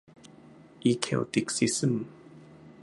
[0.83, 2.05] อิเคลติคซิสม์